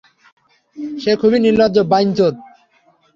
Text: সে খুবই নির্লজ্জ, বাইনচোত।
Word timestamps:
সে 0.97 1.11
খুবই 1.15 1.39
নির্লজ্জ, 1.39 1.77
বাইনচোত। 1.91 2.35